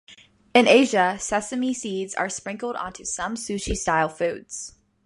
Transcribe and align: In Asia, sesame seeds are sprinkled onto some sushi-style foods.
In 0.55 0.67
Asia, 0.67 1.17
sesame 1.19 1.75
seeds 1.75 2.15
are 2.15 2.27
sprinkled 2.27 2.75
onto 2.75 3.05
some 3.05 3.35
sushi-style 3.35 4.09
foods. 4.09 4.73